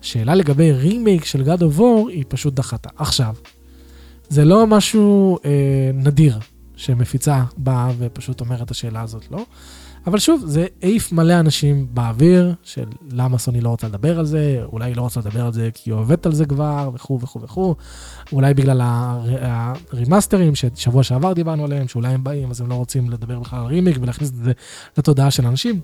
השאלה 0.00 0.34
לגבי 0.34 0.72
רימייק 0.72 1.24
של 1.24 1.42
God 1.42 1.58
of 1.60 1.78
War, 1.78 2.08
היא 2.08 2.24
פשוט 2.28 2.54
דחתה. 2.54 2.88
עכשיו, 2.96 3.34
זה 4.28 4.44
לא 4.44 4.66
משהו 4.66 5.38
אה, 5.44 5.90
נדיר 5.94 6.38
שמפיצה 6.76 7.44
באה 7.56 7.90
ופשוט 7.98 8.40
אומרת 8.40 8.62
את 8.62 8.70
השאלה 8.70 9.00
הזאת, 9.00 9.30
לא? 9.30 9.44
אבל 10.06 10.18
שוב, 10.18 10.42
זה 10.46 10.66
העיף 10.82 11.12
מלא 11.12 11.40
אנשים 11.40 11.86
באוויר, 11.90 12.54
של 12.62 12.84
למה 13.10 13.38
סוני 13.38 13.60
לא 13.60 13.68
רוצה 13.68 13.88
לדבר 13.88 14.18
על 14.18 14.26
זה, 14.26 14.60
אולי 14.72 14.84
היא 14.84 14.96
לא 14.96 15.02
רוצה 15.02 15.20
לדבר 15.20 15.46
על 15.46 15.52
זה 15.52 15.70
כי 15.74 15.90
היא 15.90 15.94
עובדת 15.94 16.26
על 16.26 16.32
זה 16.32 16.46
כבר, 16.46 16.90
וכו' 16.94 17.20
וכו' 17.20 17.42
וכו', 17.42 17.74
אולי 18.32 18.54
בגלל 18.54 18.80
הרימאסטרים 18.82 20.54
ששבוע 20.54 21.02
שעבר 21.02 21.32
דיברנו 21.32 21.64
עליהם, 21.64 21.88
שאולי 21.88 22.08
הם 22.08 22.24
באים 22.24 22.50
אז 22.50 22.60
הם 22.60 22.68
לא 22.68 22.74
רוצים 22.74 23.10
לדבר 23.10 23.38
בכלל 23.38 23.58
על 23.58 23.66
רימיק 23.66 23.98
ולהכניס 24.00 24.30
את 24.30 24.34
זה 24.34 24.52
לתודעה 24.98 25.30
של 25.30 25.46
אנשים. 25.46 25.80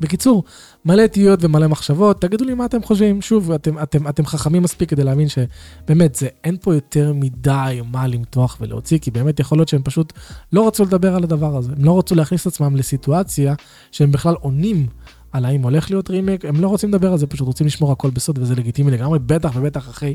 בקיצור, 0.00 0.44
מלא 0.84 1.06
תהיות 1.06 1.44
ומלא 1.44 1.66
מחשבות, 1.66 2.20
תגידו 2.20 2.44
לי 2.44 2.54
מה 2.54 2.64
אתם 2.64 2.82
חושבים. 2.82 3.22
שוב, 3.22 3.52
אתם, 3.52 3.78
אתם, 3.78 4.08
אתם 4.08 4.26
חכמים 4.26 4.62
מספיק 4.62 4.90
כדי 4.90 5.04
להבין 5.04 5.28
שבאמת, 5.28 6.14
זה, 6.14 6.28
אין 6.44 6.56
פה 6.60 6.74
יותר 6.74 7.12
מדי 7.14 7.80
מה 7.92 8.06
למתוח 8.06 8.56
ולהוציא, 8.60 8.98
כי 8.98 9.10
באמת 9.10 9.40
יכול 9.40 9.58
להיות 9.58 9.68
שהם 9.68 9.82
פשוט 9.82 10.12
לא 10.52 10.66
רצו 10.66 10.84
לדבר 10.84 11.16
על 11.16 11.24
הדבר 11.24 11.56
הזה. 11.56 11.72
הם 11.76 11.84
לא 11.84 11.98
רצו 11.98 12.14
להכניס 12.14 12.42
את 12.42 12.46
עצמם 12.46 12.76
לסיטואציה 12.76 13.54
שהם 13.92 14.12
בכלל 14.12 14.34
עונים 14.40 14.86
על 15.32 15.44
האם 15.44 15.62
הולך 15.62 15.90
להיות 15.90 16.10
רימייק, 16.10 16.44
הם 16.44 16.60
לא 16.60 16.68
רוצים 16.68 16.88
לדבר 16.88 17.12
על 17.12 17.18
זה, 17.18 17.26
פשוט 17.26 17.46
רוצים 17.46 17.66
לשמור 17.66 17.92
הכל 17.92 18.10
בסוד, 18.10 18.38
וזה 18.38 18.54
לגיטימי 18.54 18.90
לגמרי, 18.90 19.18
בטח 19.18 19.50
ובטח 19.54 19.88
אחרי 19.88 20.14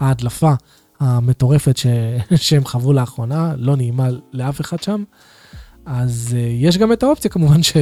ההדלפה 0.00 0.52
המטורפת 1.00 1.76
ש... 1.76 1.86
שהם 2.46 2.64
חוו 2.64 2.92
לאחרונה, 2.92 3.54
לא 3.56 3.76
נעימה 3.76 4.08
לאף 4.32 4.60
אחד 4.60 4.82
שם. 4.82 5.04
אז 5.86 6.28
uh, 6.30 6.36
יש 6.36 6.78
גם 6.78 6.92
את 6.92 7.02
האופציה 7.02 7.30
כמובן 7.30 7.62
ש... 7.62 7.76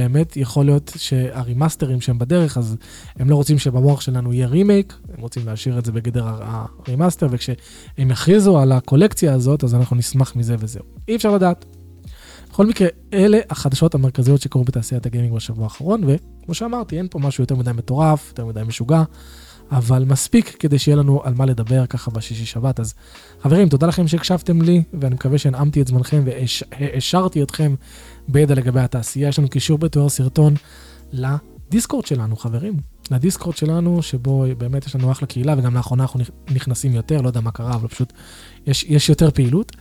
באמת 0.00 0.36
יכול 0.36 0.64
להיות 0.64 0.92
שהרימאסטרים 0.96 2.00
שהם 2.00 2.18
בדרך, 2.18 2.58
אז 2.58 2.76
הם 3.16 3.30
לא 3.30 3.34
רוצים 3.34 3.58
שבמוח 3.58 4.00
שלנו 4.00 4.32
יהיה 4.32 4.46
רימייק, 4.46 4.98
הם 5.14 5.20
רוצים 5.20 5.46
להשאיר 5.46 5.78
את 5.78 5.84
זה 5.84 5.92
בגדר 5.92 6.24
ה-remaster, 6.26 7.26
וכשהם 7.30 7.56
יכריזו 7.98 8.58
על 8.58 8.72
הקולקציה 8.72 9.34
הזאת, 9.34 9.64
אז 9.64 9.74
אנחנו 9.74 9.96
נשמח 9.96 10.36
מזה 10.36 10.56
וזהו. 10.58 10.84
אי 11.08 11.16
אפשר 11.16 11.34
לדעת. 11.34 11.64
בכל 12.50 12.66
מקרה, 12.66 12.88
אלה 13.12 13.38
החדשות 13.50 13.94
המרכזיות 13.94 14.40
שקורו 14.40 14.64
בתעשיית 14.64 15.06
הגיימינג 15.06 15.34
בשבוע 15.34 15.64
האחרון, 15.64 16.02
וכמו 16.06 16.54
שאמרתי, 16.54 16.98
אין 16.98 17.06
פה 17.10 17.18
משהו 17.18 17.42
יותר 17.42 17.54
מדי 17.54 17.72
מטורף, 17.72 18.28
יותר 18.28 18.46
מדי 18.46 18.60
משוגע. 18.66 19.02
אבל 19.70 20.04
מספיק 20.04 20.56
כדי 20.58 20.78
שיהיה 20.78 20.96
לנו 20.96 21.20
על 21.24 21.34
מה 21.34 21.46
לדבר 21.46 21.86
ככה 21.86 22.10
בשישי 22.10 22.46
שבת. 22.46 22.80
אז 22.80 22.94
חברים, 23.42 23.68
תודה 23.68 23.86
לכם 23.86 24.08
שהקשבתם 24.08 24.62
לי, 24.62 24.82
ואני 25.00 25.14
מקווה 25.14 25.38
שהנעמתי 25.38 25.82
את 25.82 25.86
זמנכם 25.86 26.22
והשארתי 26.24 27.42
אתכם 27.42 27.74
בידע 28.28 28.54
לגבי 28.54 28.80
התעשייה. 28.80 29.28
יש 29.28 29.38
לנו 29.38 29.48
קישור 29.48 29.78
בתיאור 29.78 30.08
סרטון 30.08 30.54
לדיסקורד 31.12 32.06
שלנו, 32.06 32.36
חברים. 32.36 32.76
לדיסקורד 33.10 33.56
שלנו, 33.56 34.02
שבו 34.02 34.44
באמת 34.58 34.86
יש 34.86 34.96
לנו 34.96 35.12
אחלה 35.12 35.28
קהילה, 35.28 35.54
וגם 35.58 35.74
לאחרונה 35.74 36.02
אנחנו 36.02 36.20
נכנסים 36.50 36.94
יותר, 36.94 37.20
לא 37.20 37.28
יודע 37.28 37.40
מה 37.40 37.50
קרה, 37.50 37.74
אבל 37.74 37.88
פשוט 37.88 38.12
יש, 38.66 38.84
יש 38.88 39.08
יותר 39.08 39.30
פעילות. 39.30 39.76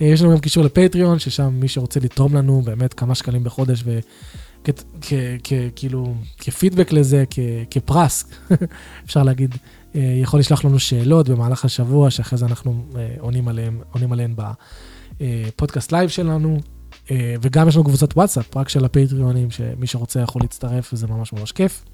אה, 0.00 0.06
יש 0.06 0.22
לנו 0.22 0.32
גם 0.32 0.38
קישור 0.38 0.64
לפטריון, 0.64 1.18
ששם 1.18 1.50
מי 1.52 1.68
שרוצה 1.68 2.00
לתרום 2.00 2.36
לנו 2.36 2.62
באמת 2.62 2.94
כמה 2.94 3.14
שקלים 3.14 3.44
בחודש, 3.44 3.82
ו... 3.84 3.98
כאילו, 5.76 6.14
כפידבק 6.38 6.92
לזה, 6.92 7.24
כפרס, 7.70 8.24
אפשר 9.06 9.22
להגיד, 9.22 9.54
אה, 9.94 10.18
יכול 10.22 10.40
לשלוח 10.40 10.64
לנו 10.64 10.78
שאלות 10.78 11.28
במהלך 11.28 11.64
השבוע, 11.64 12.10
שאחרי 12.10 12.38
זה 12.38 12.46
אנחנו 12.46 12.84
אה, 12.96 13.14
עונים 13.18 13.48
עליהן, 13.48 13.80
עונים 13.92 14.12
עליהן 14.12 14.34
בפודקאסט 15.20 15.92
live 15.92 16.08
שלנו. 16.08 16.58
אה, 17.10 17.34
וגם 17.42 17.68
יש 17.68 17.74
לנו 17.74 17.84
קבוצת 17.84 18.16
וואטסאפ, 18.16 18.56
רק 18.56 18.68
של 18.68 18.84
הפטריונים, 18.84 19.50
שמי 19.50 19.86
שרוצה 19.86 20.20
יכול 20.20 20.42
להצטרף, 20.42 20.90
וזה 20.92 21.06
ממש 21.06 21.32
ממש 21.32 21.52
כיף. 21.52 21.84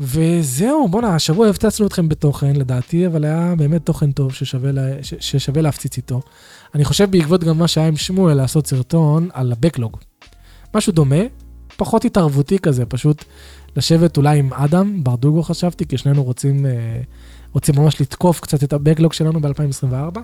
וזהו, 0.00 0.88
בואנה, 0.88 1.14
השבוע 1.14 1.48
הפצצנו 1.48 1.86
אתכם 1.86 2.08
בתוכן, 2.08 2.56
לדעתי, 2.56 3.06
אבל 3.06 3.24
היה 3.24 3.54
באמת 3.56 3.86
תוכן 3.86 4.12
טוב 4.12 4.32
ששווה, 4.32 4.70
ששווה 5.02 5.62
להפציץ 5.62 5.96
איתו. 5.96 6.20
אני 6.74 6.84
חושב 6.84 7.10
בעקבות 7.10 7.44
גם 7.44 7.58
מה 7.58 7.68
שהיה 7.68 7.86
עם 7.88 7.96
שמואל, 7.96 8.36
לעשות 8.36 8.66
סרטון 8.66 9.28
על 9.32 9.52
ה-Backlog. 9.52 9.96
משהו 10.74 10.92
דומה, 10.92 11.16
פחות 11.80 12.04
התערבותי 12.04 12.58
כזה, 12.58 12.86
פשוט 12.86 13.24
לשבת 13.76 14.16
אולי 14.16 14.38
עם 14.38 14.52
אדם, 14.52 15.04
ברדוגו 15.04 15.42
חשבתי, 15.42 15.86
כי 15.86 15.98
שנינו 15.98 16.24
רוצים, 16.24 16.66
אה, 16.66 17.00
רוצים 17.52 17.74
ממש 17.78 18.00
לתקוף 18.00 18.40
קצת 18.40 18.64
את 18.64 18.72
הבקלוג 18.72 19.12
שלנו 19.12 19.40
ב-2024. 19.40 20.18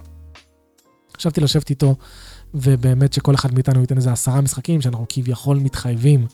חשבתי 1.16 1.40
לשבת 1.40 1.70
איתו, 1.70 1.94
ובאמת 2.54 3.12
שכל 3.12 3.34
אחד 3.34 3.54
מאיתנו 3.54 3.80
ייתן 3.80 3.96
איזה 3.96 4.12
עשרה 4.12 4.40
משחקים 4.40 4.80
שאנחנו 4.80 5.06
כביכול 5.08 5.56
מתחייבים 5.56 6.26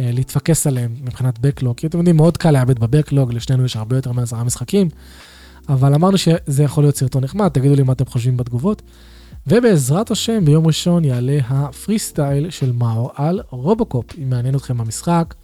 אה, 0.00 0.10
להתפקס 0.12 0.66
עליהם 0.66 0.94
מבחינת 1.02 1.38
בקלוג, 1.38 1.76
כי 1.76 1.86
אתם 1.86 1.98
יודעים, 1.98 2.16
מאוד 2.16 2.36
קל 2.36 2.50
לאבד 2.50 2.78
בבקלוג, 2.78 3.32
לשנינו 3.32 3.64
יש 3.64 3.76
הרבה 3.76 3.96
יותר 3.96 4.12
מעשרה 4.12 4.44
משחקים, 4.44 4.88
אבל 5.68 5.94
אמרנו 5.94 6.18
שזה 6.18 6.62
יכול 6.62 6.84
להיות 6.84 6.96
סרטון 6.96 7.24
נחמד, 7.24 7.48
תגידו 7.48 7.74
לי 7.74 7.82
מה 7.82 7.92
אתם 7.92 8.06
חושבים 8.06 8.36
בתגובות. 8.36 8.82
ובעזרת 9.46 10.10
השם 10.10 10.44
ביום 10.44 10.66
ראשון 10.66 11.04
יעלה 11.04 11.38
הפרי 11.48 11.98
סטייל 11.98 12.50
של 12.50 12.72
מאור 12.72 13.10
על 13.14 13.40
רובוקופ. 13.50 14.06
אם 14.18 14.30
מעניין 14.30 14.54
אתכם 14.54 14.80
המשחק, 14.80 15.34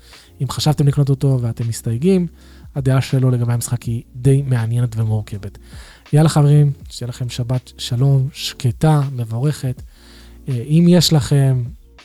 אם 0.42 0.48
חשבתם 0.48 0.88
לקנות 0.88 1.10
אותו 1.10 1.38
ואתם 1.40 1.68
מסתייגים, 1.68 2.26
הדעה 2.74 3.00
שלו 3.00 3.30
לגבי 3.30 3.52
המשחק 3.52 3.82
היא 3.82 4.02
די 4.16 4.42
מעניינת 4.42 4.96
ומורכבת. 4.96 5.58
יאללה 6.12 6.28
חברים, 6.28 6.72
שיהיה 6.90 7.08
לכם 7.08 7.28
שבת 7.28 7.72
שלום, 7.78 8.28
שקטה, 8.32 9.00
מבורכת. 9.12 9.82
אה, 10.48 10.54
אם 10.54 10.86
יש 10.88 11.12
לכם 11.12 11.62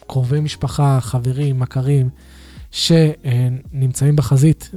קרובי 0.07 0.39
משפחה, 0.39 0.99
חברים, 1.01 1.59
מכרים, 1.59 2.09
שנמצאים 2.71 4.15
בחזית 4.15 4.71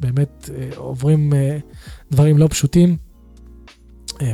ובאמת 0.00 0.50
אה, 0.54 0.70
עוברים 0.76 1.32
אה, 1.34 1.58
דברים 2.12 2.38
לא 2.38 2.48
פשוטים, 2.50 2.96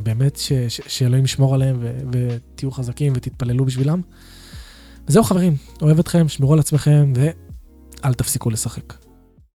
באמת 0.03 0.37
ש, 0.37 0.53
ש, 0.53 0.81
שאלוהים 0.87 1.25
ישמור 1.25 1.55
עליהם 1.55 1.77
ו, 1.81 2.01
ותהיו 2.13 2.71
חזקים 2.71 3.13
ותתפללו 3.17 3.65
בשבילם. 3.65 4.01
וזהו 5.09 5.25
חברים, 5.25 5.57
אוהב 5.83 5.99
אתכם, 5.99 6.29
שמרו 6.29 6.53
על 6.53 6.59
עצמכם 6.59 7.13
ואל 7.17 8.15
תפסיקו 8.15 8.51
לשחק. 8.51 9.10